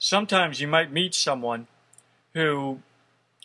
[0.00, 1.68] sometimes you might meet someone
[2.34, 2.80] who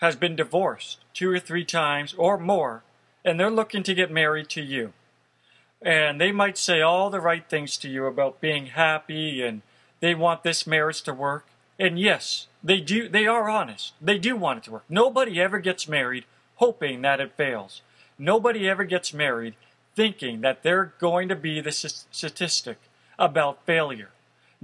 [0.00, 2.84] has been divorced two or three times or more,
[3.24, 4.92] and they're looking to get married to you.
[5.80, 9.62] And they might say all the right things to you about being happy and
[9.98, 11.46] they want this marriage to work.
[11.78, 13.94] And yes, they do they are honest.
[14.00, 14.84] They do want it to work.
[14.88, 16.24] Nobody ever gets married
[16.56, 17.82] hoping that it fails.
[18.18, 19.54] Nobody ever gets married
[19.96, 22.78] thinking that they're going to be the statistic
[23.18, 24.10] about failure.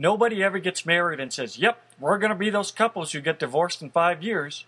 [0.00, 3.40] Nobody ever gets married and says, Yep, we're going to be those couples who get
[3.40, 4.64] divorced in five years.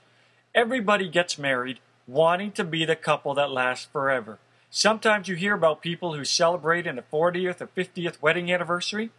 [0.57, 4.41] Everybody gets married wanting to be the couple that lasts forever.
[4.71, 9.11] Sometimes you hear about people who celebrate in a 40th or 50th wedding anniversary.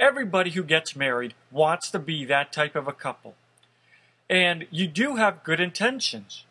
[0.00, 3.36] Everybody who gets married wants to be that type of a couple.
[4.28, 6.44] And you do have good intentions.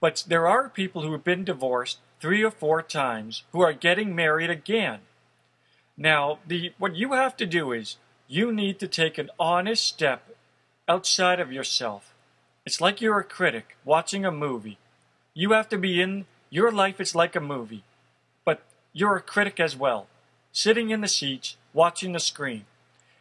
[0.00, 4.14] But there are people who have been divorced three or four times who are getting
[4.14, 5.00] married again.
[5.96, 7.96] Now, the what you have to do is
[8.30, 10.36] you need to take an honest step
[10.86, 12.14] outside of yourself.
[12.66, 14.76] It's like you're a critic watching a movie.
[15.32, 17.84] You have to be in your life is like a movie,
[18.44, 20.08] but you're a critic as well,
[20.52, 22.66] sitting in the seats watching the screen.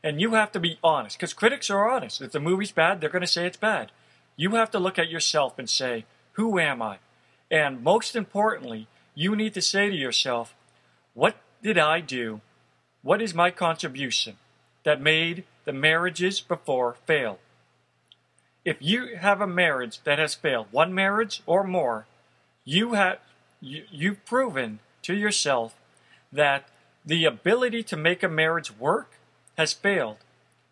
[0.04, 2.22] And you have to be honest, because critics are honest.
[2.22, 3.92] If the movie's bad, they're going to say it's bad.
[4.36, 6.04] You have to look at yourself and say,
[6.34, 6.98] Who am I?
[7.50, 10.54] And most importantly, you need to say to yourself,
[11.14, 12.42] What did I do?
[13.02, 14.38] What is my contribution
[14.88, 17.40] that made the marriages before fail?
[18.64, 22.06] If you have a marriage that has failed, one marriage or more,
[22.64, 23.20] you have
[23.60, 25.76] you, you've proven to yourself
[26.32, 26.70] that
[27.06, 29.16] the ability to make a marriage work
[29.58, 30.20] has failed.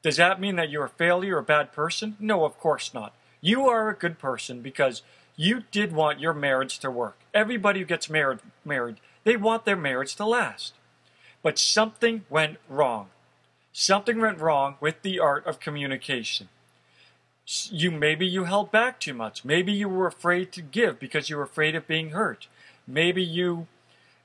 [0.02, 2.16] Does that mean that you're a failure or a bad person?
[2.18, 3.14] No, of course not.
[3.42, 5.02] You are a good person because
[5.36, 7.18] you did want your marriage to work.
[7.34, 10.74] Everybody who gets married, married, they want their marriage to last.
[11.44, 13.10] But something went wrong.
[13.78, 16.48] Something went wrong with the art of communication.
[17.70, 19.44] You maybe you held back too much.
[19.44, 22.48] Maybe you were afraid to give because you were afraid of being hurt.
[22.88, 23.68] Maybe you,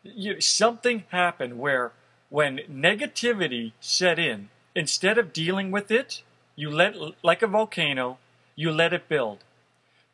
[0.04, 1.90] you something happened where
[2.28, 6.22] when negativity set in, instead of dealing with it,
[6.54, 6.94] you let
[7.24, 8.18] like a volcano,
[8.54, 9.38] you let it build.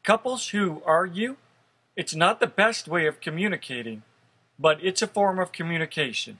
[0.03, 1.37] Couples who argue,
[1.95, 4.03] it's not the best way of communicating,
[4.59, 6.39] but it's a form of communication.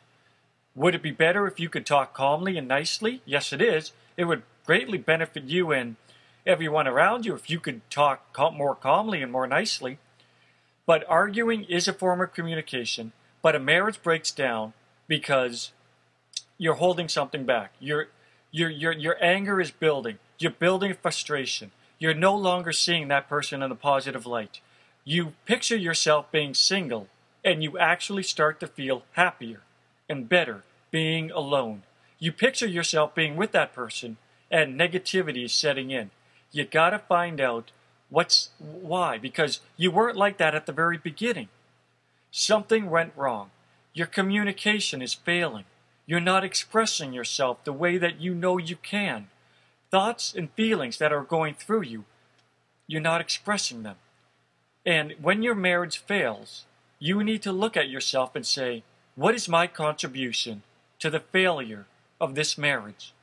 [0.77, 3.23] Would it be better if you could talk calmly and nicely?
[3.25, 3.93] Yes, it is.
[4.19, 5.97] It would greatly benefit you and
[6.47, 9.99] everyone around you if you could talk more calmly and more nicely.
[10.85, 14.75] But arguing is a form of communication, but a marriage breaks down
[15.09, 15.73] because
[16.59, 17.73] you're holding something back.
[17.81, 18.09] Your,
[18.51, 20.19] your, your, your anger is building.
[20.39, 21.71] You're building frustration.
[21.99, 24.61] You're no longer seeing that person in a positive light.
[25.05, 27.09] You picture yourself being single,
[27.43, 29.63] and you actually start to feel happier
[30.09, 31.83] and better being alone.
[32.19, 34.17] You picture yourself being with that person,
[34.51, 36.11] and negativity is setting in.
[36.53, 37.73] You gotta find out
[38.09, 41.49] what's why, because you weren't like that at the very beginning.
[42.31, 43.51] Something went wrong.
[43.93, 45.65] Your communication is failing.
[46.07, 49.29] You're not expressing yourself the way that you know you can
[49.91, 52.05] thoughts and feelings that are going through you,
[52.87, 53.97] you're not expressing them.
[54.85, 56.65] And when your marriage fails,
[56.99, 58.83] you need to look at yourself and say,
[59.17, 60.63] What is my contribution
[60.99, 61.87] to the failure
[62.21, 63.15] of this marriage?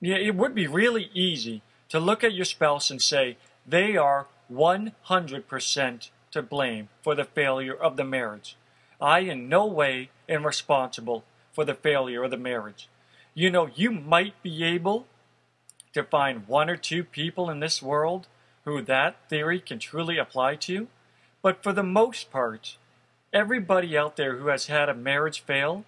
[0.00, 4.28] Yeah, it would be really easy to look at your spouse and say, They are
[4.52, 8.56] 100% to blame for the failure of the marriage.
[9.00, 12.88] I in no way am responsible for the failure of the marriage.
[13.34, 15.08] You know, you might be able
[15.92, 18.28] to find one or two people in this world
[18.64, 20.86] who that theory can truly apply to,
[21.42, 22.76] but for the most part,
[23.32, 25.84] everybody out there who has had a marriage fail,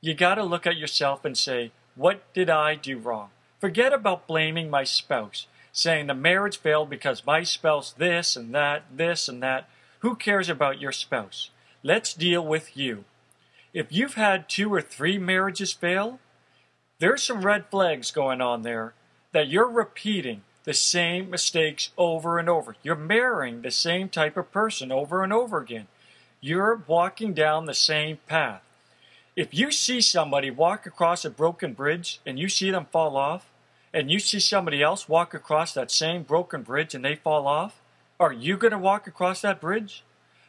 [0.00, 3.30] you got to look at yourself and say, what did I do wrong?
[3.58, 8.84] Forget about blaming my spouse, saying the marriage failed because my spouse this and that,
[8.94, 9.68] this and that.
[9.98, 11.50] Who cares about your spouse?
[11.82, 13.04] Let's deal with you.
[13.74, 16.18] If you've had two or three marriages fail,
[16.98, 18.94] there's some red flags going on there
[19.32, 22.76] that you're repeating the same mistakes over and over.
[22.82, 25.86] You're marrying the same type of person over and over again.
[26.42, 28.62] You're walking down the same path.
[29.36, 33.50] If you see somebody walk across a broken bridge and you see them fall off,
[33.92, 37.80] and you see somebody else walk across that same broken bridge and they fall off,
[38.18, 40.02] are you going to walk across that bridge?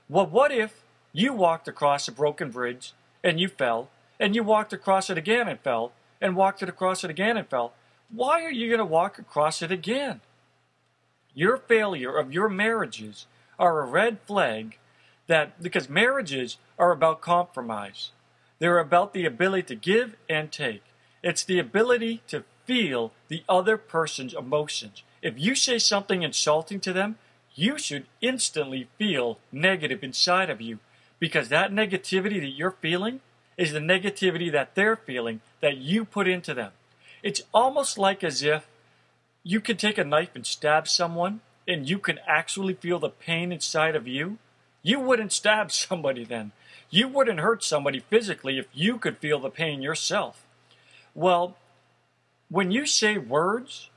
[0.08, 2.94] Well, what if you walked across a broken bridge
[3.24, 3.90] and you fell,
[4.20, 5.92] and you walked across it again and fell,
[6.22, 7.74] and walked it across it again and fell,
[8.10, 10.22] why are you going to walk across it again?
[11.34, 13.26] Your failure of your marriages
[13.60, 14.78] are a red flag
[15.32, 18.12] that because marriages are about compromise.
[18.60, 20.84] They're about the ability to give and take.
[21.24, 25.04] It's the ability to feel the other person's emotions.
[25.22, 27.18] If you say something insulting to them,
[27.54, 30.80] you should instantly feel negative inside of you
[31.20, 33.20] because that negativity that you're feeling
[33.58, 36.72] is the negativity that they're feeling that you put into them.
[37.22, 38.68] It's almost like as if
[39.44, 43.52] you could take a knife and stab someone and you can actually feel the pain
[43.52, 44.38] inside of you.
[44.82, 46.52] You wouldn't stab somebody then.
[46.90, 50.46] You wouldn't hurt somebody physically if you could feel the pain yourself.
[51.16, 51.56] Well,
[52.50, 53.90] when you say words,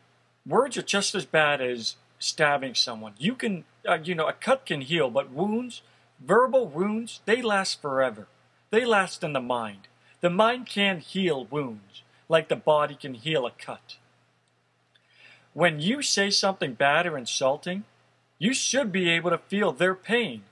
[0.47, 3.15] words are just as bad as stabbing someone.
[3.19, 5.83] You can, uh, you know, a cut can heal, but wounds,
[6.21, 8.29] verbal wounds, they last forever.
[8.71, 9.89] They last in the mind.
[10.21, 13.97] The mind can't heal wounds like the body can heal a cut.
[15.53, 17.85] When you say something bad or insulting,
[18.39, 20.43] you should be able to feel their pain.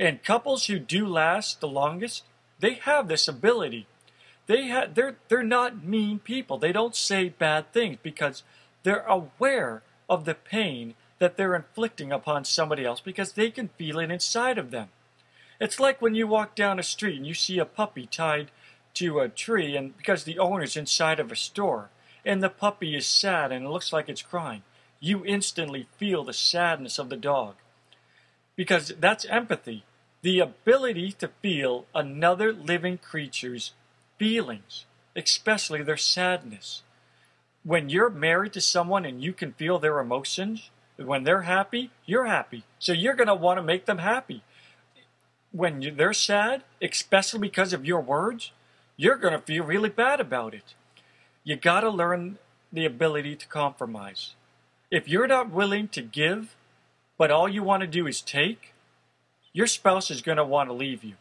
[0.00, 2.24] And couples who do last the longest,
[2.58, 3.86] they have this ability.
[4.46, 6.56] They ha- they're, they're not mean people.
[6.56, 8.42] They don't say bad things because
[8.82, 13.98] they're aware of the pain that they're inflicting upon somebody else because they can feel
[13.98, 14.88] it inside of them.
[15.60, 18.50] It's like when you walk down a street and you see a puppy tied
[18.94, 21.90] to a tree and because the owner's inside of a store
[22.24, 24.62] and the puppy is sad and it looks like it's crying.
[24.98, 27.56] You instantly feel the sadness of the dog.
[28.56, 29.84] Because that's empathy.
[30.22, 33.72] The ability to feel another living creature's
[34.18, 34.84] feelings,
[35.16, 36.82] especially their sadness.
[37.64, 42.26] When you're married to someone and you can feel their emotions, when they're happy, you're
[42.26, 42.64] happy.
[42.78, 44.42] So you're going to want to make them happy.
[45.52, 48.52] When they're sad, especially because of your words,
[48.96, 50.74] you're going to feel really bad about it.
[51.44, 52.38] You got to learn
[52.70, 54.34] the ability to compromise.
[54.90, 56.54] If you're not willing to give,
[57.16, 58.69] but all you want to do is take,
[59.52, 61.14] your spouse is going to want to leave you.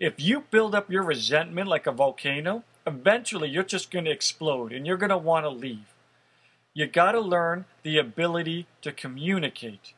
[0.00, 4.72] If you build up your resentment like a volcano, eventually you're just going to explode
[4.72, 5.94] and you're going to want to leave.
[6.72, 9.94] You got to learn the ability to communicate.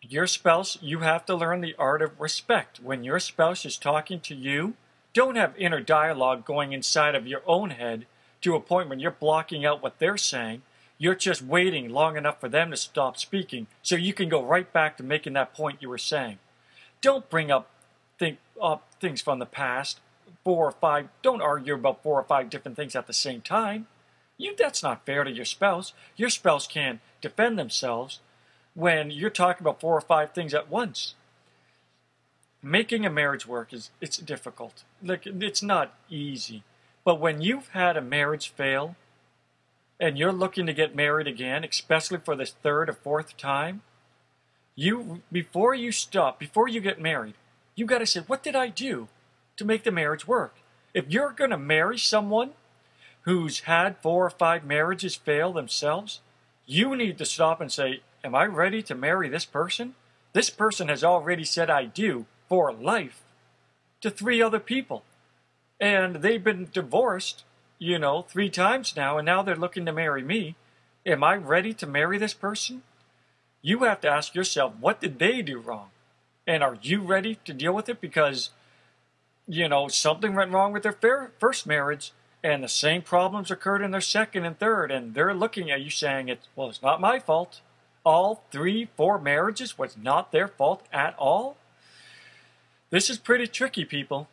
[0.00, 2.80] Your spouse, you have to learn the art of respect.
[2.80, 4.74] When your spouse is talking to you,
[5.12, 8.06] don't have inner dialogue going inside of your own head
[8.42, 10.62] to a point when you're blocking out what they're saying.
[11.00, 14.70] You're just waiting long enough for them to stop speaking so you can go right
[14.70, 16.38] back to making that point you were saying.
[17.00, 17.70] Don't bring up,
[18.18, 20.00] think, up things from the past,
[20.44, 23.86] four or five, don't argue about four or five different things at the same time.
[24.36, 25.94] You, that's not fair to your spouse.
[26.16, 28.20] Your spouse can't defend themselves
[28.74, 31.14] when you're talking about four or five things at once.
[32.62, 34.84] Making a marriage work is it's difficult.
[35.02, 36.62] Like it's not easy.
[37.04, 38.96] But when you've had a marriage fail
[40.00, 43.82] and you're looking to get married again, especially for the third or fourth time,
[44.74, 47.34] you before you stop, before you get married,
[47.74, 49.08] you got to say, what did I do
[49.56, 50.56] to make the marriage work?
[50.94, 52.52] If you're going to marry someone
[53.22, 56.20] who's had four or five marriages fail themselves,
[56.66, 59.94] you need to stop and say, Am I ready to marry this person?
[60.32, 63.22] This person has already said I do for life
[64.02, 65.02] to three other people.
[65.80, 67.44] And they've been divorced,
[67.80, 70.54] you know, three times now, and now they're looking to marry me.
[71.04, 72.82] Am I ready to marry this person?
[73.62, 75.88] You have to ask yourself, what did they do wrong?
[76.46, 78.00] And are you ready to deal with it?
[78.00, 78.50] Because,
[79.48, 82.12] you know, something went wrong with their first marriage
[82.42, 85.90] and the same problems occurred in their second and third, and they're looking at you
[85.90, 87.60] saying, "It's well, it's not my fault.
[88.04, 91.58] All three, four marriages was not their fault at all."
[92.88, 94.28] This is pretty tricky, people.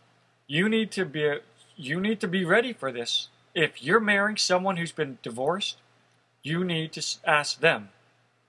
[0.48, 1.39] You need to be
[1.75, 3.29] you need to be ready for this.
[3.57, 5.77] If you're marrying someone who's been divorced,
[6.43, 7.89] you need to ask them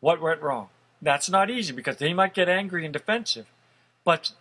[0.00, 0.68] what went wrong.
[1.00, 3.46] That's not easy because they might get angry and defensive,
[4.04, 4.32] but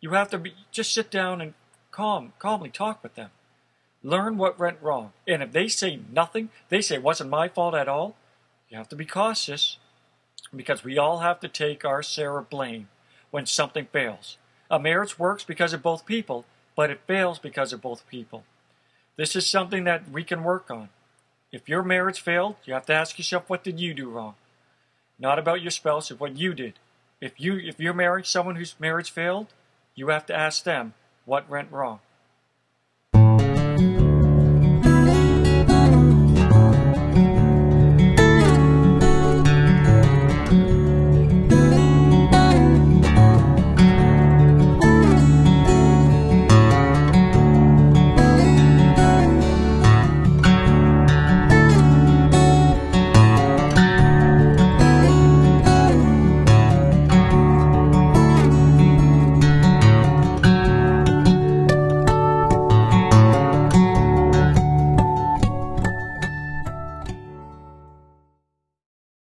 [0.00, 1.54] you have to be just sit down and
[1.90, 3.30] calm, calmly talk with them
[4.02, 5.12] Learn what went wrong.
[5.26, 8.16] And if they say nothing, they say it wasn't my fault at all,
[8.68, 9.78] you have to be cautious
[10.54, 12.88] because we all have to take our share of blame
[13.30, 14.38] when something fails.
[14.70, 16.44] A marriage works because of both people,
[16.76, 18.44] but it fails because of both people.
[19.18, 20.90] This is something that we can work on.
[21.50, 24.36] If your marriage failed, you have to ask yourself, what did you do wrong?
[25.18, 26.74] Not about your spouse, but what you did.
[27.20, 29.48] If you if you're marrying someone whose marriage failed,
[29.96, 30.94] you have to ask them
[31.24, 31.98] what went wrong.